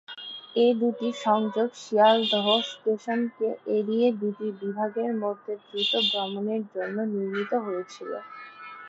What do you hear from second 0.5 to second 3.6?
এই দু'টি সংযোগ শিয়ালদহ স্টেশনকে